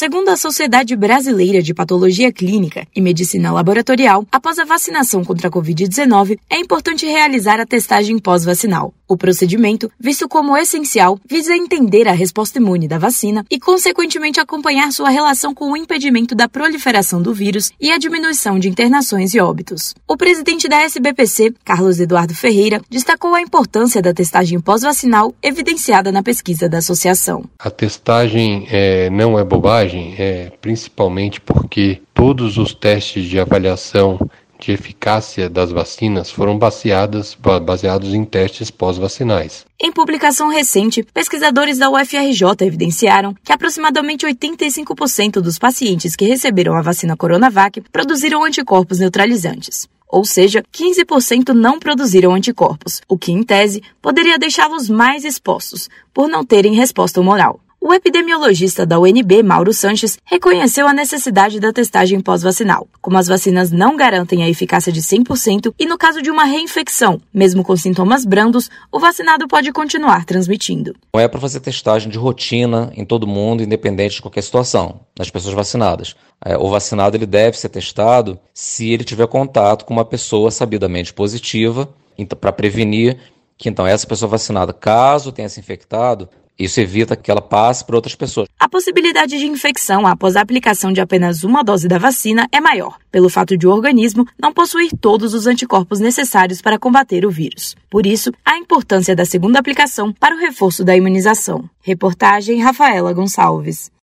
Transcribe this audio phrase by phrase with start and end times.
[0.00, 5.50] Segundo a Sociedade Brasileira de Patologia Clínica e Medicina Laboratorial, após a vacinação contra a
[5.50, 8.94] Covid-19, é importante realizar a testagem pós-vacinal.
[9.10, 14.92] O procedimento, visto como essencial, visa entender a resposta imune da vacina e, consequentemente, acompanhar
[14.92, 19.40] sua relação com o impedimento da proliferação do vírus e a diminuição de internações e
[19.40, 19.96] óbitos.
[20.06, 26.22] O presidente da SBPC, Carlos Eduardo Ferreira, destacou a importância da testagem pós-vacinal evidenciada na
[26.22, 27.44] pesquisa da associação.
[27.58, 34.20] A testagem é, não é bobagem, é principalmente porque todos os testes de avaliação
[34.66, 39.64] de eficácia das vacinas foram baseadas, baseados em testes pós-vacinais.
[39.80, 46.82] Em publicação recente, pesquisadores da UFRJ evidenciaram que aproximadamente 85% dos pacientes que receberam a
[46.82, 49.88] vacina Coronavac produziram anticorpos neutralizantes.
[50.06, 56.28] Ou seja, 15% não produziram anticorpos, o que, em tese, poderia deixá-los mais expostos, por
[56.28, 57.60] não terem resposta humoral.
[57.82, 62.86] O epidemiologista da UNB, Mauro Sanches, reconheceu a necessidade da testagem pós-vacinal.
[63.00, 67.22] Como as vacinas não garantem a eficácia de 100% e no caso de uma reinfecção,
[67.32, 70.94] mesmo com sintomas brandos, o vacinado pode continuar transmitindo.
[71.14, 75.30] Não é para fazer testagem de rotina em todo mundo, independente de qualquer situação, nas
[75.30, 76.14] pessoas vacinadas.
[76.44, 81.14] É, o vacinado ele deve ser testado se ele tiver contato com uma pessoa sabidamente
[81.14, 83.16] positiva, então, para prevenir
[83.56, 86.28] que então essa pessoa vacinada, caso tenha se infectado,
[86.60, 88.48] isso evita que ela passe para outras pessoas.
[88.58, 92.98] A possibilidade de infecção após a aplicação de apenas uma dose da vacina é maior,
[93.10, 97.74] pelo fato de o organismo não possuir todos os anticorpos necessários para combater o vírus.
[97.88, 101.68] Por isso, a importância da segunda aplicação para o reforço da imunização.
[101.80, 103.90] Reportagem Rafaela Gonçalves.